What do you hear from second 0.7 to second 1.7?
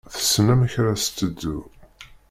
ara s-teddu.